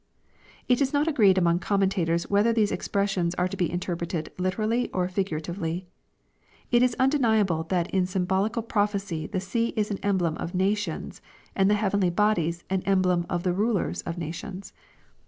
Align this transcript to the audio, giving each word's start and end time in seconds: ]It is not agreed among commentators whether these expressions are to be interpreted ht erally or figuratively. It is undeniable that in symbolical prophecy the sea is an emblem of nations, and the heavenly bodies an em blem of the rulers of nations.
]It 0.67 0.81
is 0.81 0.93
not 0.93 1.07
agreed 1.07 1.37
among 1.37 1.59
commentators 1.59 2.27
whether 2.27 2.51
these 2.51 2.71
expressions 2.71 3.35
are 3.35 3.47
to 3.47 3.55
be 3.55 3.71
interpreted 3.71 4.31
ht 4.35 4.55
erally 4.55 4.89
or 4.93 5.07
figuratively. 5.07 5.85
It 6.71 6.81
is 6.81 6.95
undeniable 6.97 7.65
that 7.65 7.87
in 7.91 8.07
symbolical 8.07 8.63
prophecy 8.63 9.27
the 9.27 9.39
sea 9.39 9.73
is 9.77 9.91
an 9.91 9.99
emblem 10.01 10.37
of 10.37 10.55
nations, 10.55 11.21
and 11.55 11.69
the 11.69 11.75
heavenly 11.75 12.09
bodies 12.09 12.63
an 12.67 12.81
em 12.87 13.03
blem 13.03 13.27
of 13.29 13.43
the 13.43 13.53
rulers 13.53 14.01
of 14.01 14.17
nations. 14.17 14.73